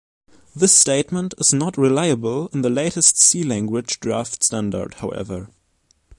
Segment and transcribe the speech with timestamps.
[0.55, 5.49] This statement is not reliable in the latest C language draft standard, however.